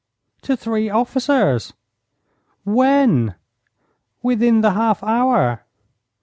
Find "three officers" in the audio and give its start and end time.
0.57-1.73